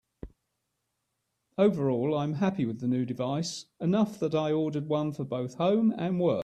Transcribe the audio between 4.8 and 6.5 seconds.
one for both home and work.